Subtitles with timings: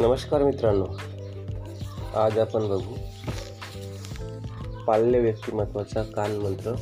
[0.00, 0.86] नमस्कार मित्रांनो
[2.18, 2.94] आज आपण बघू
[4.86, 6.74] पाल्य व्यक्तिमत्वाचा कानमंत्र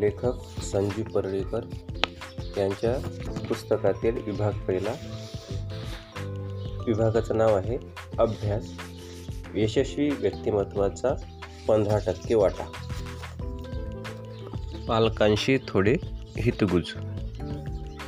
[0.00, 1.60] लेखक संजीव परळीकर
[2.58, 3.08] यांच्या
[3.48, 4.94] पुस्तकातील विभाग पहिला.
[6.86, 7.78] विभागाचं नाव आहे
[8.18, 8.70] अभ्यास
[9.54, 11.14] यशस्वी व्यक्तिमत्वाचा
[11.68, 12.72] पंधरा टक्के वाटा.
[14.88, 15.96] पालकांशी थोडे
[16.36, 16.84] हितगुज.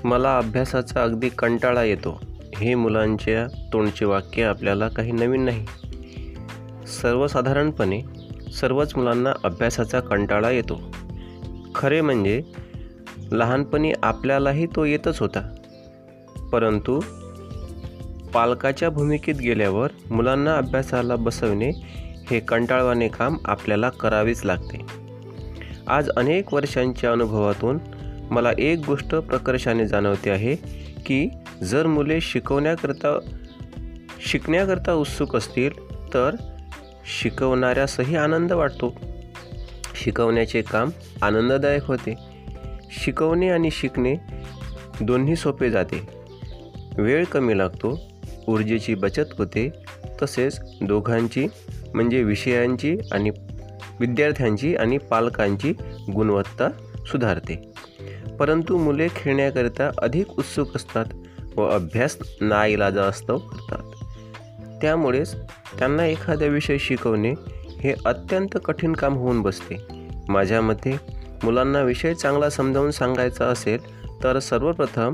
[0.04, 2.20] मला अभ्यासाचा अगदी कंटाळा येतो.
[2.54, 5.66] हे मुलांच्या तोंडचे वाक्य आपल्याला काही नवीन नाही.
[6.86, 8.02] सर्वसाधारणपणे
[8.52, 10.80] सर्वच मुलांना अभ्यासाचा कंटाळा येतो.
[11.74, 12.42] खरे म्हणजे
[13.32, 15.54] लहानपणी आपल्यालाही तो येतच होता.
[16.52, 17.00] परंतु
[18.34, 21.70] पालकाच्या भूमिकेत गेल्यावर मुलांना अभ्यासाला बसवणे
[22.30, 24.80] हे कंटाळवाने काम आपल्याला करावेच लागते.
[25.86, 27.78] आज अनेक वर्षांच्या अनुभवातून
[28.30, 30.54] मला एक गोष्ट प्रकर्षाने जाणवते आहे
[31.06, 31.28] की
[31.62, 33.18] जर मुले शिकवण्याकरता
[34.26, 36.34] शिकण्याकरता उत्सुक असतील तर
[37.20, 38.94] शिकवणाऱ्यासही आनंद वाटतो.
[39.94, 40.90] शिकवण्याचे काम
[41.22, 42.14] आनंददायक होते.
[42.90, 44.14] शिकवणे आणि शिकणे
[45.00, 46.08] दोन्ही सोपे जाते.
[46.98, 47.98] वेळ कमी लागतो
[48.48, 49.70] ऊर्जेची बचत होते
[50.22, 51.46] तसेच दोघांची
[51.94, 53.30] म्हणजे विषयांची आणि
[54.00, 55.72] विद्यार्थ्यांची आणि पालकांची
[56.14, 56.68] गुणवत्ता
[57.06, 57.72] सुधारते.
[58.40, 61.04] परंतु मुले खेळण्याकरिता अधिक उत्सुक असतात.
[61.56, 63.82] व अभ्यास नाईलाजास्तव करतात.
[64.82, 65.34] त्यामुळेच
[65.78, 67.34] त्यांना एखादा विषय शिकवणे
[67.80, 69.76] हे अत्यंत कठीण काम होऊन बसते.
[70.28, 70.96] माझ्या मते
[71.42, 73.78] मुलांना विषय चांगला समजावून सांगायचा असेल
[74.22, 75.12] तर सर्वप्रथम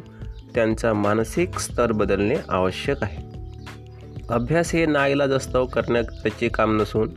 [0.55, 3.29] त्यांचा मानसिक स्तर बदलणे आवश्यक आहे.
[4.29, 7.09] अभ्यास हे नाईलाजास्तव करण्याचे काम नसून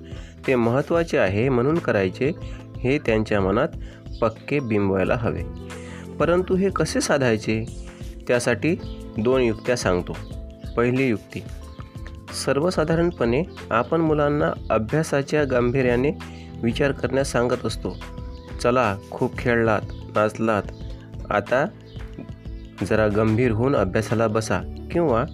[0.47, 2.31] ते महत्त्वाचे आहे म्हणून करायचे
[2.77, 3.67] हे त्यांच्या मनात
[4.21, 5.43] पक्के बिंबवायला हवे.
[6.19, 7.65] परंतु हे कसे साधायचे?
[8.27, 8.75] त्यासाठी
[9.17, 10.17] दोन युक्त्या सांगतो.
[10.77, 11.39] पहिली युक्ती.
[12.45, 16.11] सर्वसाधारणपणे आपण मुलांना अभ्यासाच्या गांभीर्याने
[16.63, 17.97] विचार करण्यास सांगत असतो.
[18.63, 19.81] चला खूप खेळलात
[20.15, 20.63] नाचलात.
[21.29, 21.65] आता
[22.89, 24.61] जरा गंभीर होऊन अभ्यासाला बसा.
[24.91, 25.25] किंवा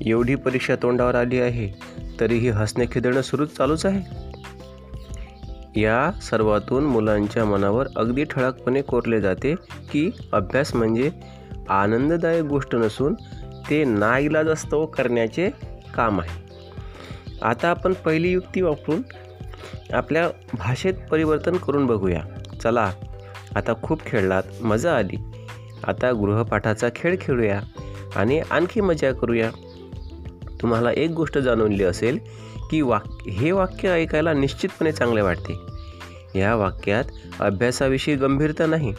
[0.00, 1.70] एवढी परीक्षा तोंडावर आली आहे
[2.20, 4.28] तरीही हसणे खिदळणं सुरूच चालूच आहे.
[5.80, 9.54] या सर्वातून मुलांच्या मनावर अगदी ठळकपणे कोरले जाते
[9.92, 11.10] की अभ्यास म्हणजे
[11.68, 13.14] आनंददायक गोष्ट नसून
[13.70, 15.50] ते नाईलाजास्तव करण्याचे
[15.94, 16.48] काम आहे.
[17.42, 19.02] आता आपण पहिली युक्ती वापरून
[19.92, 22.22] आपल्या भाषेत परिवर्तन करून बघूया.
[22.62, 22.92] चला
[23.56, 25.16] आता खूप खेळलात मजा आली.
[25.84, 27.60] आता गृहपाठाचा खेळ खेळूया
[28.16, 29.50] आणि आणखी मजा करूया.
[30.60, 32.18] तुम्हाला एक गोष्ट जाणवली असेल
[32.70, 35.60] की वाक हे वाक्य ऐकायला निश्चितपणे चांगले वाटते.
[36.38, 37.04] या वाक्यात
[37.40, 38.94] अभ्यासाविषयी गंभीरता नाही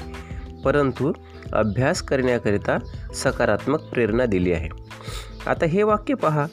[0.66, 1.14] परंतु
[1.54, 2.78] अभ्यास करण्याकरिता
[3.16, 4.70] सकारात्मक प्रेरणा दिली आहे.
[5.48, 6.48] आता हे वाक्य पहा.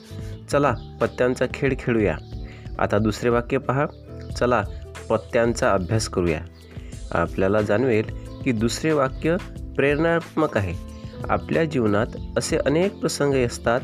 [0.50, 2.16] चला पत्त्यांचा खेळ खेळूया.
[2.78, 3.86] आता दुसरे वाक्य पहा.
[4.36, 4.64] चला
[5.08, 6.40] पत्त्यांचा अभ्यास करूया.
[7.10, 8.04] आपल्याला जाणवेल
[8.44, 9.36] की दुसरे वाक्य
[9.76, 10.74] प्रेरणात्मक आहे.
[11.30, 13.80] आपल्या जीवनात असे अनेक प्रसंग असतात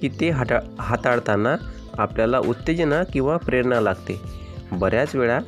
[0.00, 1.56] की ते हाता हाताळताना
[1.98, 4.20] आपल्याला उत्तेजना किंवा प्रेरणा लागते.
[4.72, 5.38] बऱ्याच वेळा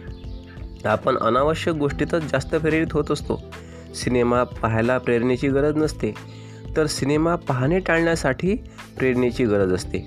[0.84, 3.42] आपण अनावश्यक गोष्टीतच जास्त प्रेरित होत असतो.
[3.94, 6.14] सिनेमा पाहायला प्रेरणेची गरज नसते.
[6.76, 8.54] तर सिनेमा पाहणे टाळण्यासाठी
[8.98, 9.98] प्रेरणेची गरज असते.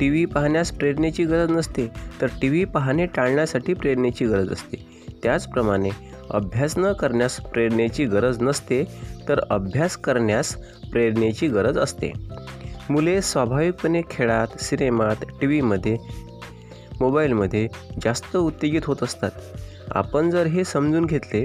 [0.00, 1.86] टी व्ही पाहण्यास प्रेरणेची गरज नसते
[2.20, 4.76] तर टी व्ही पाहणे टाळण्यासाठी प्रेरणेची गरज असते.
[5.22, 5.90] त्याचप्रमाणे
[6.30, 8.84] अभ्यास न करण्यास प्रेरणेची गरज नसते
[9.28, 10.54] तर अभ्यास करण्यास
[10.92, 12.12] प्रेरणेची गरज असते.
[12.90, 15.96] मुले स्वाभाविकपणे खेळात सिनेमात टी व्हीमध्ये
[17.00, 17.68] मोबाईलमध्ये
[18.04, 19.30] जास्त उत्तेजित होत असतात.
[19.90, 21.44] आपण जर हे समजून घेतले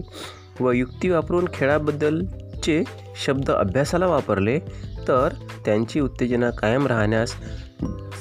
[0.60, 2.84] व युक्ती वापरून खेळाबद्दलचे
[3.26, 4.60] शब्द अभ्यासाला वापरले
[5.08, 5.30] तर
[5.66, 7.34] त्यांची उत्तेजना कायम राहण्यास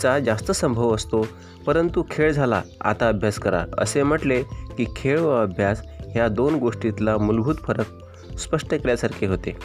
[0.02, 1.26] चा जास्त संभव असतो.
[1.66, 4.42] परंतु खेळ झाला आता अभ्यास करा असे म्हटले
[4.78, 7.86] की खेळ व अभ्यास ह्या दोन गोष्टीतला मूलभूत फरक
[8.38, 9.56] स्पष्ट केल्यासारखे होते.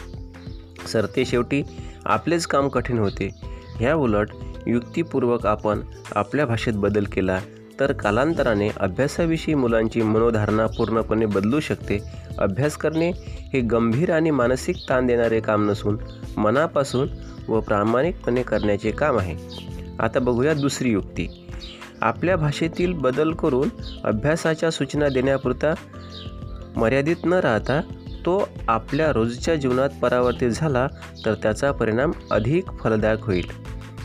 [0.92, 1.62] सरते शेवटी
[2.04, 3.40] आपलेच काम कठीण होते.
[3.76, 4.28] ह्या उलट
[4.66, 5.80] युक्तिपूर्वक आपण
[6.14, 7.40] आपल्या भाषेत बदल केला
[7.80, 11.98] तर कालांतराने अभ्यासाविषयी मुलांची मनोधारणा पूर्णपणे बदलू शकते.
[12.38, 13.10] अभ्यास करणे
[13.52, 15.98] हे गंभीर आणि मानसिक ताण देणारे काम नसून
[16.36, 17.08] मनापासून
[17.48, 19.36] व प्रामाणिकपणे करण्याचे काम आहे.
[19.98, 21.46] आता बघूया दुसरी युक्ती.
[22.00, 23.68] आपल्या भाषेतील बदल करून
[24.04, 25.74] अभ्यासाच्या सूचना देण्यापुरता
[26.76, 27.80] मर्यादित न राहता
[28.26, 30.86] तो आपल्या रोजच्या जीवनात परावर्तित झाला
[31.26, 33.46] तर त्याचा परिणाम अधिक फलदायक होईल.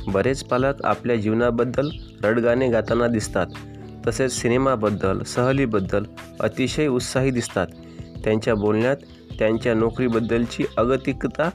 [0.08, 1.90] बरेच पालक आपल्या जीवनाबद्दल
[2.24, 3.46] रडगाणे गाताना दिसतात.
[4.08, 6.04] तसेच सिनेमाबद्दल सहलीबद्दल
[6.40, 7.68] अतिशय उत्साही दिसतात.
[8.24, 8.96] त्यांच्या बोलण्यात
[9.40, 11.50] त्यांच्या नोकरीबद्दलची अगतिकता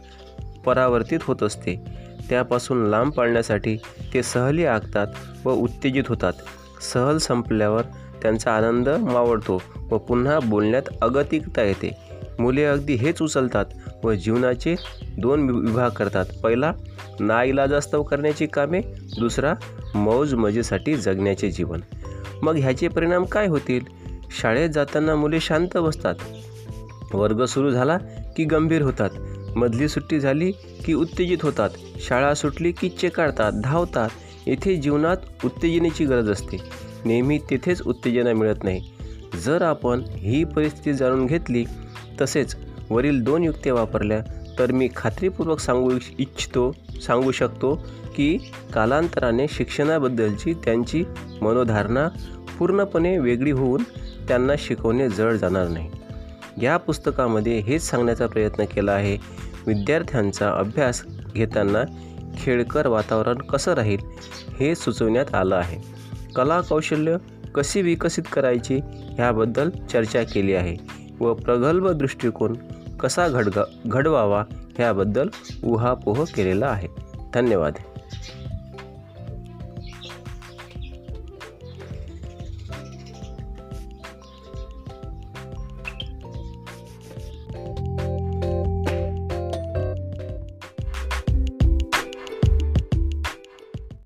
[0.64, 1.84] परावर्तित होत असते.
[2.28, 3.76] त्यापासून लांब पाळण्यासाठी
[4.14, 5.06] ते सहली आखतात
[5.44, 6.32] व उत्तेजित होतात.
[6.92, 7.82] सहल संपल्यावर
[8.22, 11.96] त्यांचा आनंद मावळतो व पुन्हा बोलण्यात अगतिकता येते.
[12.38, 13.64] मुले अगदी हेच उचलतात
[14.04, 14.74] व जीवनाचे
[15.18, 16.26] दोन वि- विभाग करतात.
[16.42, 16.72] पहिला
[17.20, 18.80] नाईलाजास्तव करण्याची कामे
[19.18, 19.54] दुसरा
[19.94, 21.80] मौज मजेसाठी जगण्याचे जीवन.
[22.42, 23.80] मग ह्याचे परिणाम काय होतील?
[24.40, 26.14] शाळेत जाताना मुले शांत बसतात.
[27.14, 27.98] वर्ग सुरू झाला
[28.36, 29.10] की गंभीर होतात.
[29.56, 30.52] मधली सुट्टी झाली
[30.84, 31.70] की उत्तेजित होतात.
[32.00, 34.08] शाळा सुटली की चेकाळतात धावतात.
[34.46, 36.56] येथे जीवनात उत्तेजनेची गरज असते.
[37.04, 38.92] नेहमी तेथेच उत्तेजना मिळत नाही.
[39.44, 41.64] जर आपण ही परिस्थिती जाणून घेतली
[42.20, 42.56] तसेच
[42.90, 44.20] वरील दोन युक्त्या वापरल्या
[44.58, 46.76] तर मी खात्रीपूर्वक सांगू इच्छितो
[47.06, 47.86] सांगू शकतो
[48.16, 48.38] की
[48.72, 51.04] कालांतराने शिक्षणाबद्दलची त्यांची
[51.42, 52.08] मनोधारणा
[52.58, 53.82] पूर्णपणे वेगळी होऊन
[54.28, 55.90] त्यांना शिकवणे जड जाणार नाही.
[56.62, 59.18] या पुस्तकामध्ये हेच सांगण्याचा प्रयत्न केला आहे
[59.66, 61.02] विद्यार्थ्यांचा अभ्यास
[61.34, 61.82] घेताना
[62.38, 63.98] खेळकर वातावरण कसं राहील
[64.60, 65.78] हे सुचवण्यात आलं आहे.
[66.36, 67.16] कला कौशल्य
[67.54, 68.80] कशी विकसित करायची
[69.14, 70.76] ह्याबद्दल चर्चा केली आहे
[71.20, 72.56] व प्रगल्भ दृष्टिकोन
[73.00, 74.44] कसा घडगा घडवावा
[74.78, 75.28] ह्याबद्दल
[75.64, 76.88] उहापोह केलेला आहे.
[77.34, 77.72] धन्यवाद.